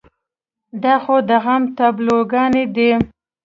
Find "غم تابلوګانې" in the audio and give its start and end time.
1.43-2.63